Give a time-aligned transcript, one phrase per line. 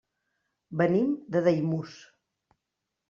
[0.81, 2.01] Venim de Daimús.